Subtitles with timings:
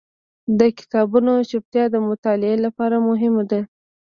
[0.59, 3.61] د کتابتون چوپتیا د مطالعې لپاره مهمه ده.